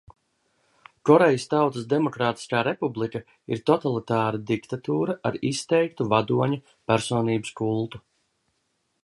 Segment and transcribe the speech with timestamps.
[1.09, 3.21] Korejas Tautas Demokrātiskā Republika
[3.57, 6.61] ir totalitāra diktatūra ar izteiktu vadoņa
[6.95, 8.03] personības kultu.